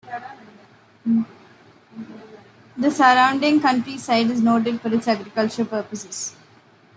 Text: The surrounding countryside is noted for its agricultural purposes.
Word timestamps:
The 2.75 2.89
surrounding 2.89 3.61
countryside 3.61 4.31
is 4.31 4.41
noted 4.41 4.81
for 4.81 4.91
its 4.91 5.07
agricultural 5.07 5.67
purposes. 5.67 6.35